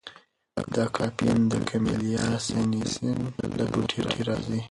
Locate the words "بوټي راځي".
3.71-4.59